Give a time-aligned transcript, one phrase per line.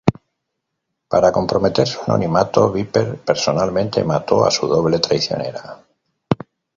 [1.09, 5.77] Para comprometer su anonimato, Viper personalmente mató a su doble traicionera.